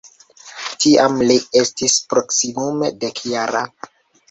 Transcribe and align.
Tiam 0.85 1.19
li 1.33 1.37
estis 1.61 1.99
proksimume 2.15 2.91
dekjara. 3.07 3.65